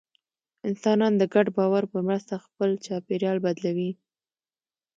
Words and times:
انسانان 0.69 1.13
د 1.17 1.23
ګډ 1.33 1.47
باور 1.57 1.83
په 1.93 1.99
مرسته 2.07 2.35
خپل 2.45 2.69
چاپېریال 2.85 3.37
بدلوي. 3.45 3.91